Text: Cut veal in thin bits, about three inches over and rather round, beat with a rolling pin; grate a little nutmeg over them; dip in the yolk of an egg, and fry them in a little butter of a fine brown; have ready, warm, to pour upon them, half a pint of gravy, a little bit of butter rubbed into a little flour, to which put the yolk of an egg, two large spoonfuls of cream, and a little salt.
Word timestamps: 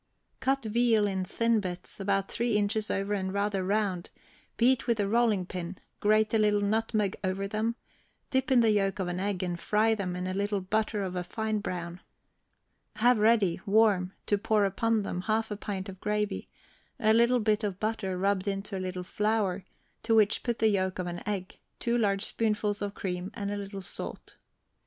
Cut 0.39 0.63
veal 0.63 1.05
in 1.05 1.23
thin 1.23 1.59
bits, 1.59 1.99
about 1.99 2.27
three 2.27 2.57
inches 2.57 2.89
over 2.89 3.13
and 3.13 3.31
rather 3.31 3.63
round, 3.63 4.09
beat 4.57 4.87
with 4.87 4.99
a 4.99 5.07
rolling 5.07 5.45
pin; 5.45 5.77
grate 5.99 6.33
a 6.33 6.39
little 6.39 6.59
nutmeg 6.61 7.17
over 7.23 7.47
them; 7.47 7.75
dip 8.31 8.51
in 8.51 8.61
the 8.61 8.71
yolk 8.71 8.97
of 8.97 9.07
an 9.07 9.19
egg, 9.19 9.43
and 9.43 9.59
fry 9.59 9.93
them 9.93 10.15
in 10.15 10.25
a 10.25 10.33
little 10.33 10.59
butter 10.59 11.03
of 11.03 11.15
a 11.15 11.23
fine 11.23 11.59
brown; 11.59 12.01
have 12.95 13.19
ready, 13.19 13.61
warm, 13.67 14.13
to 14.25 14.39
pour 14.39 14.65
upon 14.65 15.03
them, 15.03 15.21
half 15.21 15.51
a 15.51 15.55
pint 15.55 15.87
of 15.87 16.01
gravy, 16.01 16.47
a 16.99 17.13
little 17.13 17.39
bit 17.39 17.63
of 17.63 17.79
butter 17.79 18.17
rubbed 18.17 18.47
into 18.47 18.75
a 18.75 18.81
little 18.81 19.03
flour, 19.03 19.63
to 20.01 20.15
which 20.15 20.41
put 20.41 20.57
the 20.57 20.69
yolk 20.69 20.97
of 20.97 21.05
an 21.05 21.21
egg, 21.29 21.59
two 21.79 21.95
large 21.95 22.25
spoonfuls 22.25 22.81
of 22.81 22.95
cream, 22.95 23.29
and 23.35 23.51
a 23.51 23.55
little 23.55 23.81
salt. 23.81 24.37